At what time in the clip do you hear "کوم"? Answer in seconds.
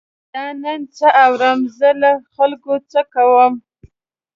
3.13-3.53